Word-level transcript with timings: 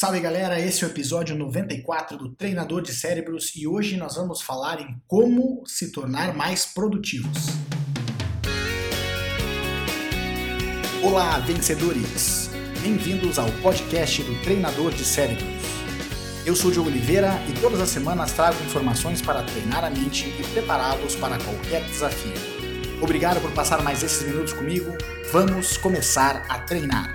Salve 0.00 0.20
galera, 0.20 0.60
esse 0.60 0.84
é 0.84 0.86
o 0.86 0.90
episódio 0.90 1.34
94 1.34 2.16
do 2.16 2.28
Treinador 2.28 2.82
de 2.82 2.92
Cérebros 2.92 3.50
e 3.56 3.66
hoje 3.66 3.96
nós 3.96 4.14
vamos 4.14 4.40
falar 4.40 4.80
em 4.80 4.96
como 5.08 5.64
se 5.66 5.90
tornar 5.90 6.36
mais 6.36 6.64
produtivos. 6.64 7.46
Olá, 11.02 11.40
vencedores! 11.40 12.48
Bem-vindos 12.80 13.40
ao 13.40 13.50
podcast 13.60 14.22
do 14.22 14.40
Treinador 14.40 14.94
de 14.94 15.04
Cérebros. 15.04 15.48
Eu 16.46 16.54
sou 16.54 16.70
Diogo 16.70 16.88
Oliveira 16.88 17.32
e 17.48 17.60
todas 17.60 17.80
as 17.80 17.88
semanas 17.88 18.30
trago 18.30 18.62
informações 18.62 19.20
para 19.20 19.42
treinar 19.42 19.82
a 19.82 19.90
mente 19.90 20.28
e 20.28 20.44
prepará-los 20.52 21.16
para 21.16 21.38
qualquer 21.38 21.82
desafio. 21.86 22.34
Obrigado 23.02 23.40
por 23.40 23.50
passar 23.50 23.82
mais 23.82 24.00
esses 24.04 24.24
minutos 24.24 24.52
comigo. 24.52 24.96
Vamos 25.32 25.76
começar 25.76 26.46
a 26.48 26.60
treinar. 26.60 27.12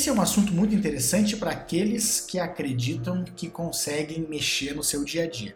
Esse 0.00 0.08
é 0.08 0.12
um 0.14 0.22
assunto 0.22 0.50
muito 0.54 0.74
interessante 0.74 1.36
para 1.36 1.50
aqueles 1.50 2.22
que 2.22 2.38
acreditam 2.38 3.22
que 3.22 3.50
conseguem 3.50 4.26
mexer 4.26 4.74
no 4.74 4.82
seu 4.82 5.04
dia 5.04 5.24
a 5.24 5.26
dia. 5.28 5.54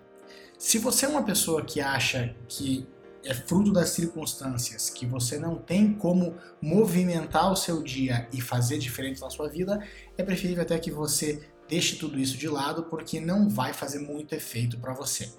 Se 0.59 0.77
você 0.77 1.07
é 1.07 1.09
uma 1.09 1.23
pessoa 1.23 1.65
que 1.65 1.81
acha 1.81 2.37
que 2.47 2.87
é 3.25 3.33
fruto 3.33 3.73
das 3.73 3.89
circunstâncias, 3.89 4.91
que 4.91 5.07
você 5.07 5.39
não 5.39 5.57
tem 5.57 5.95
como 5.95 6.37
movimentar 6.61 7.51
o 7.51 7.57
seu 7.57 7.83
dia 7.83 8.29
e 8.35 8.41
fazer 8.43 8.77
diferente 8.77 9.19
na 9.19 9.31
sua 9.31 9.49
vida, 9.49 9.83
é 10.19 10.23
preferível 10.23 10.63
até 10.63 10.79
que 10.79 10.91
você 10.91 11.49
deixe 11.67 11.97
tudo 11.97 12.21
isso 12.21 12.37
de 12.37 12.47
lado, 12.47 12.83
porque 12.83 13.21
não 13.21 13.49
vai 13.49 13.73
fazer 13.73 14.01
muito 14.01 14.35
efeito 14.35 14.79
para 14.79 14.93
você. 14.93 15.33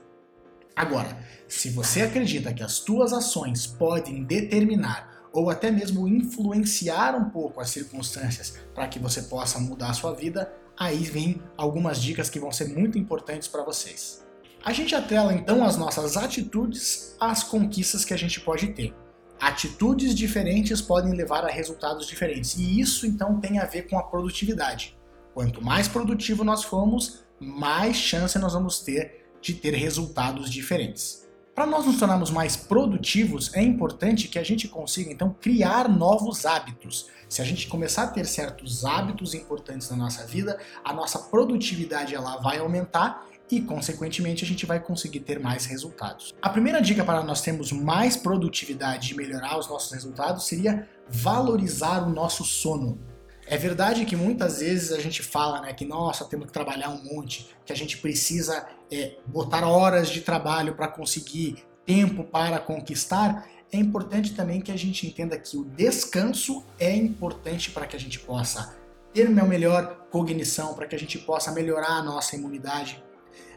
Agora, 0.76 1.16
se 1.48 1.70
você 1.70 2.02
acredita 2.02 2.52
que 2.52 2.64
as 2.64 2.72
suas 2.72 3.14
ações 3.14 3.68
podem 3.68 4.24
determinar 4.24 5.15
ou 5.36 5.50
até 5.50 5.70
mesmo 5.70 6.08
influenciar 6.08 7.14
um 7.14 7.30
pouco 7.30 7.60
as 7.60 7.70
circunstâncias 7.70 8.58
para 8.74 8.88
que 8.88 8.98
você 8.98 9.24
possa 9.24 9.60
mudar 9.60 9.90
a 9.90 9.94
sua 9.94 10.14
vida, 10.14 10.52
aí 10.80 11.04
vem 11.04 11.42
algumas 11.58 12.02
dicas 12.02 12.30
que 12.30 12.40
vão 12.40 12.54
ser 12.54 12.70
muito 12.70 12.98
importantes 12.98 13.48
para 13.48 13.62
vocês. 13.62 14.26
A 14.64 14.72
gente 14.72 14.96
atrela 14.96 15.34
então 15.34 15.64
as 15.64 15.76
nossas 15.76 16.16
atitudes 16.16 17.18
às 17.20 17.44
conquistas 17.44 18.06
que 18.06 18.14
a 18.14 18.18
gente 18.18 18.40
pode 18.40 18.68
ter. 18.70 18.96
Atitudes 19.38 20.16
diferentes 20.16 20.82
podem 20.82 21.14
levar 21.14 21.44
a 21.44 21.50
resultados 21.50 22.08
diferentes, 22.08 22.56
e 22.56 22.80
isso 22.80 23.06
então 23.06 23.40
tem 23.40 23.60
a 23.60 23.66
ver 23.66 23.90
com 23.90 24.00
a 24.00 24.04
produtividade. 24.04 24.98
Quanto 25.34 25.62
mais 25.62 25.90
produtivo 25.90 26.46
nós 26.46 26.64
formos, 26.64 27.26
mais 27.42 27.98
chance 27.98 28.40
nós 28.40 28.54
vamos 28.54 28.80
ter 28.80 29.26
de 29.42 29.54
ter 29.54 29.74
resultados 29.74 30.50
diferentes. 30.50 31.25
Para 31.56 31.66
nós 31.66 31.86
nos 31.86 31.98
tornarmos 31.98 32.32
mais 32.32 32.58
produtivos, 32.58 33.50
é 33.54 33.62
importante 33.62 34.28
que 34.28 34.38
a 34.38 34.44
gente 34.44 34.68
consiga 34.68 35.10
então 35.10 35.34
criar 35.40 35.88
novos 35.88 36.46
hábitos. 36.46 37.08
Se 37.30 37.42
a 37.42 37.46
gente 37.46 37.70
começar 37.70 38.04
a 38.04 38.08
ter 38.08 38.26
certos 38.26 38.84
hábitos 38.84 39.34
importantes 39.34 39.90
na 39.90 39.96
nossa 39.96 40.26
vida, 40.26 40.60
a 40.84 40.92
nossa 40.92 41.18
produtividade 41.18 42.14
ela 42.14 42.36
vai 42.42 42.58
aumentar 42.58 43.26
e, 43.50 43.62
consequentemente, 43.62 44.44
a 44.44 44.48
gente 44.48 44.66
vai 44.66 44.82
conseguir 44.82 45.22
ter 45.22 45.40
mais 45.40 45.66
resultados. 45.66 46.36
A 46.42 46.50
primeira 46.50 46.82
dica 46.82 47.06
para 47.06 47.24
nós 47.24 47.40
termos 47.40 47.72
mais 47.72 48.18
produtividade 48.18 49.14
e 49.14 49.16
melhorar 49.16 49.58
os 49.58 49.70
nossos 49.70 49.94
resultados 49.94 50.46
seria 50.46 50.90
valorizar 51.08 52.06
o 52.06 52.10
nosso 52.10 52.44
sono. 52.44 53.00
É 53.48 53.58
verdade 53.58 54.06
que 54.06 54.16
muitas 54.16 54.60
vezes 54.60 54.92
a 54.92 55.00
gente 55.00 55.22
fala 55.22 55.62
né, 55.62 55.72
que, 55.72 55.86
nossa, 55.86 56.26
temos 56.26 56.48
que 56.48 56.54
trabalhar 56.54 56.90
um 56.90 57.04
monte, 57.04 57.48
que 57.64 57.72
a 57.72 57.76
gente 57.76 57.98
precisa 57.98 58.68
é, 58.92 59.18
botar 59.28 59.68
horas 59.68 60.10
de 60.10 60.22
trabalho 60.22 60.74
para 60.74 60.88
conseguir 60.88 61.64
tempo 61.86 62.24
para 62.24 62.60
conquistar. 62.60 63.48
É 63.72 63.78
importante 63.78 64.34
também 64.34 64.62
que 64.62 64.72
a 64.72 64.78
gente 64.78 65.06
entenda 65.06 65.38
que 65.38 65.56
o 65.58 65.64
descanso 65.64 66.66
é 66.80 66.96
importante 66.96 67.70
para 67.70 67.86
que 67.86 67.96
a 67.96 68.00
gente 68.00 68.20
possa 68.20 68.76
ter 69.14 69.30
uma 69.30 69.44
melhor 69.44 70.08
cognição, 70.10 70.74
para 70.74 70.88
que 70.88 70.96
a 70.96 71.00
gente 71.00 71.20
possa 71.20 71.52
melhorar 71.52 72.00
a 72.00 72.04
nossa 72.04 72.36
imunidade. 72.36 73.04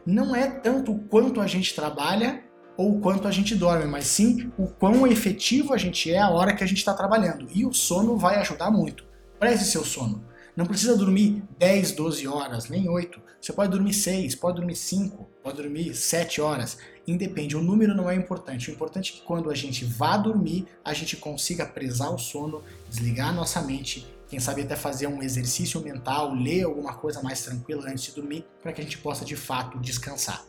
Não 0.04 0.36
é 0.36 0.48
tanto 0.48 0.92
o 0.92 0.98
quanto 0.98 1.40
a 1.40 1.46
gente 1.46 1.74
trabalha 1.74 2.44
ou 2.76 2.96
o 2.96 3.00
quanto 3.00 3.26
a 3.26 3.30
gente 3.30 3.56
dorme, 3.56 3.86
mas 3.86 4.04
sim 4.06 4.52
o 4.56 4.66
quão 4.66 5.06
efetivo 5.06 5.72
a 5.72 5.78
gente 5.78 6.12
é 6.12 6.18
a 6.18 6.30
hora 6.30 6.54
que 6.54 6.62
a 6.62 6.66
gente 6.66 6.78
está 6.78 6.94
trabalhando. 6.94 7.48
E 7.52 7.64
o 7.64 7.72
sono 7.72 8.16
vai 8.16 8.36
ajudar 8.36 8.70
muito. 8.70 9.07
Preze 9.38 9.64
seu 9.66 9.84
sono. 9.84 10.24
Não 10.56 10.66
precisa 10.66 10.96
dormir 10.96 11.44
10, 11.56 11.92
12 11.92 12.26
horas, 12.26 12.68
nem 12.68 12.88
8. 12.88 13.20
Você 13.40 13.52
pode 13.52 13.70
dormir 13.70 13.92
6, 13.92 14.34
pode 14.34 14.56
dormir 14.56 14.74
5, 14.74 15.30
pode 15.40 15.56
dormir 15.56 15.94
7 15.94 16.40
horas. 16.40 16.78
Independe, 17.06 17.56
o 17.56 17.62
número 17.62 17.94
não 17.94 18.10
é 18.10 18.16
importante. 18.16 18.68
O 18.68 18.74
importante 18.74 19.12
é 19.12 19.16
que 19.16 19.22
quando 19.22 19.48
a 19.50 19.54
gente 19.54 19.84
vá 19.84 20.16
dormir, 20.16 20.66
a 20.84 20.92
gente 20.92 21.16
consiga 21.16 21.64
prezar 21.64 22.12
o 22.12 22.18
sono, 22.18 22.64
desligar 22.90 23.28
a 23.28 23.32
nossa 23.32 23.62
mente, 23.62 24.12
quem 24.28 24.40
sabe 24.40 24.62
até 24.62 24.74
fazer 24.74 25.06
um 25.06 25.22
exercício 25.22 25.80
mental, 25.80 26.34
ler 26.34 26.64
alguma 26.64 26.94
coisa 26.94 27.22
mais 27.22 27.40
tranquila 27.42 27.88
antes 27.88 28.06
de 28.06 28.14
dormir, 28.16 28.44
para 28.60 28.72
que 28.72 28.80
a 28.80 28.84
gente 28.84 28.98
possa 28.98 29.24
de 29.24 29.36
fato 29.36 29.78
descansar. 29.78 30.44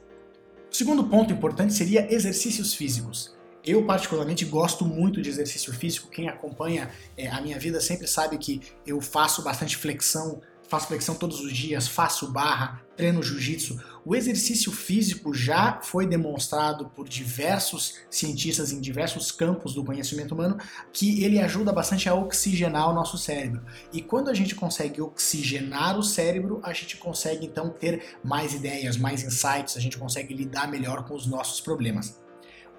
O 0.71 0.75
segundo 0.75 1.03
ponto 1.03 1.31
importante 1.31 1.73
seria 1.73 2.11
exercícios 2.11 2.73
físicos. 2.73 3.37
Eu, 3.65 3.85
particularmente, 3.85 4.45
gosto 4.45 4.85
muito 4.85 5.21
de 5.21 5.29
exercício 5.29 5.73
físico. 5.73 6.09
Quem 6.09 6.29
acompanha 6.29 6.89
é, 7.17 7.27
a 7.27 7.41
minha 7.41 7.59
vida 7.59 7.81
sempre 7.81 8.07
sabe 8.07 8.37
que 8.37 8.61
eu 8.85 9.01
faço 9.01 9.43
bastante 9.43 9.75
flexão, 9.75 10.41
faço 10.69 10.87
flexão 10.87 11.15
todos 11.15 11.41
os 11.41 11.51
dias, 11.51 11.87
faço 11.87 12.31
barra, 12.31 12.81
treino 12.95 13.21
jiu-jitsu. 13.23 13.81
O 14.05 14.15
exercício 14.15 14.71
físico 14.71 15.33
já 15.33 15.81
foi 15.81 16.05
demonstrado 16.05 16.89
por 16.95 17.09
diversos 17.09 17.95
cientistas 18.09 18.71
em 18.71 18.79
diversos 18.79 19.31
campos 19.31 19.73
do 19.73 19.83
conhecimento 19.83 20.33
humano 20.33 20.57
que 20.93 21.23
ele 21.23 21.39
ajuda 21.39 21.73
bastante 21.73 22.07
a 22.07 22.13
oxigenar 22.13 22.89
o 22.89 22.93
nosso 22.93 23.17
cérebro. 23.17 23.61
E 23.91 24.01
quando 24.01 24.29
a 24.29 24.33
gente 24.33 24.55
consegue 24.55 25.01
oxigenar 25.01 25.97
o 25.97 26.03
cérebro, 26.03 26.61
a 26.63 26.71
gente 26.71 26.97
consegue 26.97 27.45
então 27.45 27.69
ter 27.69 28.17
mais 28.23 28.53
ideias, 28.53 28.95
mais 28.95 29.23
insights, 29.23 29.75
a 29.75 29.81
gente 29.81 29.97
consegue 29.97 30.33
lidar 30.33 30.67
melhor 30.67 31.05
com 31.05 31.13
os 31.13 31.25
nossos 31.25 31.59
problemas. 31.59 32.28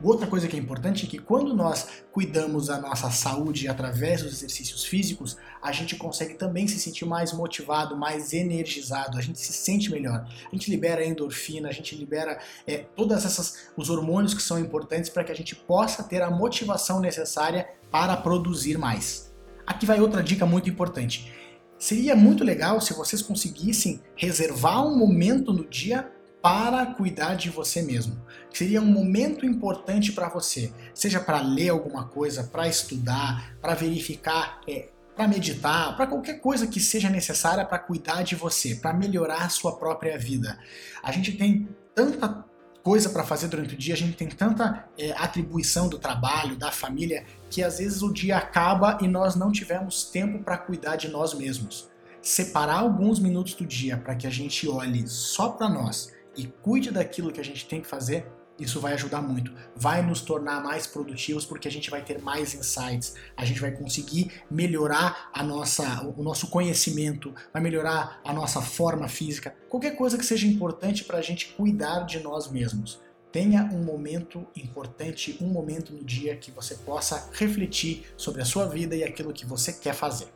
Outra 0.03 0.27
coisa 0.27 0.49
que 0.49 0.56
é 0.56 0.59
importante 0.59 1.05
é 1.05 1.09
que 1.09 1.19
quando 1.19 1.55
nós 1.55 1.87
cuidamos 2.11 2.69
da 2.69 2.81
nossa 2.81 3.11
saúde 3.11 3.69
através 3.69 4.22
dos 4.22 4.33
exercícios 4.33 4.84
físicos, 4.84 5.37
a 5.62 5.72
gente 5.72 5.94
consegue 5.94 6.34
também 6.34 6.66
se 6.66 6.81
sentir 6.81 7.05
mais 7.05 7.34
motivado, 7.34 7.94
mais 7.94 8.33
energizado, 8.33 9.19
a 9.19 9.21
gente 9.21 9.39
se 9.39 9.53
sente 9.53 9.91
melhor. 9.91 10.27
A 10.50 10.55
gente 10.55 10.71
libera 10.71 11.05
endorfina, 11.05 11.69
a 11.69 11.72
gente 11.72 11.94
libera 11.94 12.41
é, 12.66 12.78
todas 12.78 13.27
essas 13.27 13.69
os 13.77 13.91
hormônios 13.91 14.33
que 14.33 14.43
são 14.43 14.59
importantes 14.59 15.10
para 15.10 15.22
que 15.22 15.33
a 15.33 15.37
gente 15.37 15.55
possa 15.55 16.03
ter 16.03 16.22
a 16.22 16.31
motivação 16.31 16.99
necessária 16.99 17.69
para 17.91 18.16
produzir 18.16 18.78
mais. 18.78 19.31
Aqui 19.66 19.84
vai 19.84 20.00
outra 20.00 20.22
dica 20.22 20.47
muito 20.47 20.71
importante. 20.71 21.31
Seria 21.78 22.16
muito 22.16 22.43
legal 22.43 22.81
se 22.81 22.94
vocês 22.94 23.21
conseguissem 23.21 24.00
reservar 24.16 24.87
um 24.87 24.97
momento 24.97 25.53
no 25.53 25.66
dia 25.69 26.10
para 26.43 26.87
cuidar 26.87 27.34
de 27.34 27.51
você 27.51 27.83
mesmo. 27.83 28.21
Seria 28.53 28.81
um 28.81 28.87
momento 28.87 29.45
importante 29.45 30.12
para 30.12 30.28
você, 30.28 30.73
seja 30.95 31.21
para 31.21 31.41
ler 31.41 31.71
alguma 31.71 32.06
coisa, 32.06 32.45
para 32.45 32.67
estudar, 32.67 33.55
para 33.61 33.75
verificar, 33.75 34.61
é, 34.67 34.89
para 35.15 35.28
meditar, 35.28 35.97
para 35.97 36.06
qualquer 36.06 36.41
coisa 36.41 36.67
que 36.67 36.81
seja 36.81 37.11
necessária 37.11 37.65
para 37.65 37.78
cuidar 37.78 38.23
de 38.23 38.34
você, 38.34 38.75
para 38.75 38.93
melhorar 38.93 39.43
a 39.43 39.49
sua 39.49 39.77
própria 39.77 40.19
vida. 40.19 40.59
A 41.03 41.12
gente 41.12 41.33
tem 41.33 41.69
tanta 41.95 42.45
coisa 42.83 43.11
para 43.11 43.22
fazer 43.22 43.49
durante 43.49 43.75
o 43.75 43.78
dia, 43.78 43.93
a 43.93 43.97
gente 43.97 44.17
tem 44.17 44.28
tanta 44.28 44.89
é, 44.97 45.12
atribuição 45.12 45.89
do 45.89 45.99
trabalho, 45.99 46.57
da 46.57 46.72
família, 46.72 47.27
que 47.51 47.62
às 47.62 47.78
vezes 47.78 48.01
o 48.01 48.11
dia 48.11 48.39
acaba 48.39 48.99
e 49.03 49.09
nós 49.09 49.37
não 49.37 49.53
tivemos 49.53 50.05
tempo 50.05 50.43
para 50.43 50.57
cuidar 50.57 50.97
de 50.97 51.09
nós 51.09 51.34
mesmos. 51.34 51.91
Separar 52.22 52.78
alguns 52.78 53.19
minutos 53.19 53.55
do 53.55 53.67
dia 53.67 53.99
para 53.99 54.15
que 54.15 54.27
a 54.27 54.31
gente 54.31 54.67
olhe 54.67 55.07
só 55.07 55.51
para 55.51 55.69
nós 55.69 56.12
e 56.37 56.47
cuide 56.47 56.91
daquilo 56.91 57.33
que 57.33 57.41
a 57.41 57.45
gente 57.45 57.67
tem 57.67 57.81
que 57.81 57.87
fazer, 57.87 58.27
isso 58.61 58.79
vai 58.79 58.93
ajudar 58.93 59.23
muito. 59.23 59.53
Vai 59.75 60.03
nos 60.03 60.21
tornar 60.21 60.63
mais 60.63 60.87
produtivos 60.87 61.47
porque 61.47 61.67
a 61.67 61.71
gente 61.71 61.91
vai 61.91 62.03
ter 62.03 62.21
mais 62.21 62.55
insights, 62.55 63.15
a 63.37 63.45
gente 63.45 63.60
vai 63.60 63.72
conseguir 63.72 64.31
melhorar 64.51 65.31
a 65.33 65.43
nossa, 65.43 66.04
o 66.16 66.22
nosso 66.22 66.49
conhecimento, 66.49 67.34
vai 67.53 67.63
melhorar 67.63 68.21
a 68.22 68.33
nossa 68.33 68.60
forma 68.60 69.09
física, 69.09 69.57
qualquer 69.69 69.97
coisa 69.97 70.19
que 70.19 70.25
seja 70.25 70.47
importante 70.47 71.04
para 71.04 71.19
a 71.19 71.22
gente 71.22 71.54
cuidar 71.54 72.01
de 72.01 72.21
nós 72.21 72.51
mesmos. 72.51 73.01
Tenha 73.33 73.63
um 73.72 73.84
momento 73.84 74.47
importante, 74.57 75.39
um 75.41 75.47
momento 75.47 75.93
no 75.93 76.04
dia 76.04 76.37
que 76.37 76.51
você 76.51 76.75
possa 76.75 77.31
refletir 77.33 78.13
sobre 78.16 78.43
a 78.43 78.45
sua 78.45 78.66
vida 78.66 78.95
e 78.95 79.04
aquilo 79.04 79.33
que 79.33 79.47
você 79.47 79.72
quer 79.72 79.95
fazer. 79.95 80.28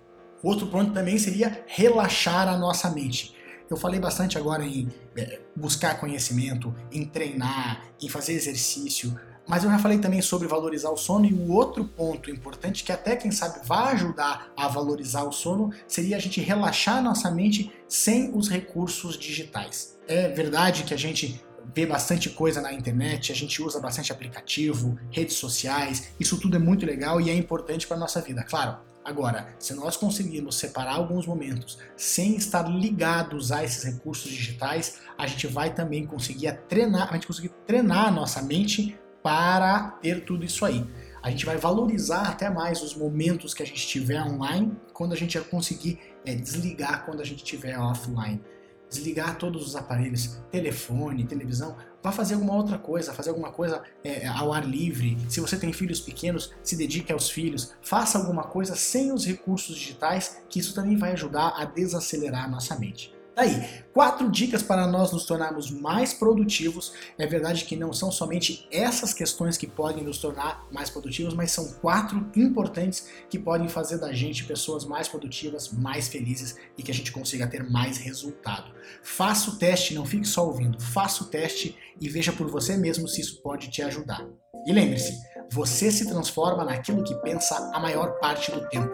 Outro 0.42 0.68
ponto 0.68 0.92
também 0.92 1.18
seria 1.18 1.64
relaxar 1.66 2.48
a 2.48 2.56
nossa 2.56 2.88
mente. 2.90 3.34
Eu 3.74 3.78
falei 3.78 3.98
bastante 3.98 4.38
agora 4.38 4.64
em 4.64 4.88
é, 5.16 5.40
buscar 5.56 5.98
conhecimento, 5.98 6.72
em 6.92 7.04
treinar, 7.04 7.82
em 8.00 8.08
fazer 8.08 8.34
exercício, 8.34 9.18
mas 9.48 9.64
eu 9.64 9.70
já 9.70 9.80
falei 9.80 9.98
também 9.98 10.22
sobre 10.22 10.46
valorizar 10.46 10.90
o 10.90 10.96
sono 10.96 11.26
e 11.26 11.34
o 11.34 11.50
outro 11.50 11.84
ponto 11.84 12.30
importante 12.30 12.84
que 12.84 12.92
até 12.92 13.16
quem 13.16 13.32
sabe 13.32 13.66
vai 13.66 13.94
ajudar 13.94 14.52
a 14.56 14.68
valorizar 14.68 15.24
o 15.24 15.32
sono 15.32 15.72
seria 15.88 16.16
a 16.16 16.20
gente 16.20 16.40
relaxar 16.40 17.02
nossa 17.02 17.28
mente 17.32 17.72
sem 17.88 18.30
os 18.32 18.48
recursos 18.48 19.18
digitais. 19.18 19.98
É 20.06 20.28
verdade 20.28 20.84
que 20.84 20.94
a 20.94 20.96
gente 20.96 21.44
vê 21.74 21.84
bastante 21.84 22.30
coisa 22.30 22.60
na 22.60 22.72
internet, 22.72 23.32
a 23.32 23.34
gente 23.34 23.60
usa 23.60 23.80
bastante 23.80 24.12
aplicativo, 24.12 24.96
redes 25.10 25.34
sociais, 25.34 26.10
isso 26.20 26.38
tudo 26.38 26.54
é 26.54 26.60
muito 26.60 26.86
legal 26.86 27.20
e 27.20 27.28
é 27.28 27.34
importante 27.34 27.88
para 27.88 27.96
nossa 27.96 28.20
vida, 28.20 28.44
claro. 28.44 28.93
Agora, 29.04 29.54
se 29.58 29.74
nós 29.74 29.96
conseguirmos 29.98 30.56
separar 30.56 30.94
alguns 30.94 31.26
momentos 31.26 31.78
sem 31.94 32.36
estar 32.36 32.62
ligados 32.62 33.52
a 33.52 33.62
esses 33.62 33.84
recursos 33.84 34.30
digitais, 34.30 35.00
a 35.18 35.26
gente 35.26 35.46
vai 35.46 35.74
também 35.74 36.06
conseguir 36.06 36.52
treinar, 36.68 37.10
a 37.10 37.14
gente 37.14 37.26
conseguir 37.26 37.50
treinar 37.66 38.08
a 38.08 38.10
nossa 38.10 38.40
mente 38.40 38.98
para 39.22 39.90
ter 40.00 40.24
tudo 40.24 40.44
isso 40.44 40.64
aí. 40.64 40.86
A 41.22 41.30
gente 41.30 41.44
vai 41.44 41.56
valorizar 41.56 42.28
até 42.28 42.48
mais 42.48 42.82
os 42.82 42.94
momentos 42.94 43.52
que 43.52 43.62
a 43.62 43.66
gente 43.66 43.86
tiver 43.86 44.22
online 44.22 44.74
quando 44.92 45.12
a 45.12 45.16
gente 45.16 45.38
conseguir 45.40 45.98
é, 46.24 46.34
desligar 46.34 47.04
quando 47.04 47.20
a 47.20 47.24
gente 47.24 47.38
estiver 47.44 47.78
offline 47.78 48.40
desligar 48.88 49.38
todos 49.38 49.66
os 49.66 49.76
aparelhos, 49.76 50.40
telefone, 50.50 51.24
televisão, 51.24 51.76
vá 52.02 52.12
fazer 52.12 52.34
alguma 52.34 52.54
outra 52.54 52.78
coisa, 52.78 53.14
fazer 53.14 53.30
alguma 53.30 53.50
coisa 53.50 53.82
é, 54.02 54.26
ao 54.26 54.52
ar 54.52 54.66
livre. 54.66 55.16
Se 55.28 55.40
você 55.40 55.56
tem 55.56 55.72
filhos 55.72 56.00
pequenos, 56.00 56.52
se 56.62 56.76
dedique 56.76 57.12
aos 57.12 57.30
filhos, 57.30 57.74
faça 57.80 58.18
alguma 58.18 58.44
coisa 58.44 58.76
sem 58.76 59.12
os 59.12 59.24
recursos 59.24 59.74
digitais, 59.76 60.42
que 60.48 60.58
isso 60.58 60.74
também 60.74 60.96
vai 60.96 61.12
ajudar 61.12 61.54
a 61.56 61.64
desacelerar 61.64 62.44
a 62.44 62.48
nossa 62.48 62.78
mente. 62.78 63.13
Daí, 63.36 63.82
quatro 63.92 64.30
dicas 64.30 64.62
para 64.62 64.86
nós 64.86 65.10
nos 65.10 65.24
tornarmos 65.24 65.68
mais 65.70 66.14
produtivos. 66.14 66.92
É 67.18 67.26
verdade 67.26 67.64
que 67.64 67.74
não 67.74 67.92
são 67.92 68.12
somente 68.12 68.66
essas 68.70 69.12
questões 69.12 69.56
que 69.56 69.66
podem 69.66 70.04
nos 70.04 70.18
tornar 70.18 70.64
mais 70.70 70.88
produtivos, 70.88 71.34
mas 71.34 71.50
são 71.50 71.72
quatro 71.80 72.30
importantes 72.36 73.08
que 73.28 73.38
podem 73.38 73.68
fazer 73.68 73.98
da 73.98 74.12
gente 74.12 74.44
pessoas 74.44 74.84
mais 74.84 75.08
produtivas, 75.08 75.72
mais 75.72 76.06
felizes 76.06 76.56
e 76.78 76.82
que 76.82 76.92
a 76.92 76.94
gente 76.94 77.10
consiga 77.10 77.46
ter 77.46 77.68
mais 77.68 77.98
resultado. 77.98 78.72
Faça 79.02 79.50
o 79.50 79.56
teste, 79.56 79.94
não 79.94 80.06
fique 80.06 80.28
só 80.28 80.46
ouvindo. 80.46 80.80
Faça 80.80 81.24
o 81.24 81.26
teste 81.26 81.76
e 82.00 82.08
veja 82.08 82.32
por 82.32 82.48
você 82.48 82.76
mesmo 82.76 83.08
se 83.08 83.20
isso 83.20 83.42
pode 83.42 83.68
te 83.68 83.82
ajudar. 83.82 84.24
E 84.64 84.72
lembre-se, 84.72 85.12
você 85.50 85.90
se 85.90 86.08
transforma 86.08 86.64
naquilo 86.64 87.02
que 87.02 87.14
pensa 87.16 87.70
a 87.74 87.80
maior 87.80 88.18
parte 88.20 88.50
do 88.52 88.66
tempo. 88.68 88.90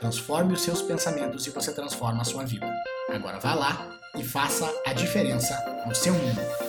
Transforme 0.00 0.54
os 0.54 0.62
seus 0.62 0.82
pensamentos 0.82 1.46
e 1.46 1.50
você 1.50 1.72
transforma 1.72 2.22
a 2.22 2.24
sua 2.24 2.44
vida. 2.44 2.68
Agora 3.12 3.38
vá 3.38 3.54
lá 3.54 3.86
e 4.16 4.24
faça 4.24 4.72
a 4.86 4.94
diferença 4.94 5.54
no 5.86 5.94
seu 5.94 6.14
mundo. 6.14 6.61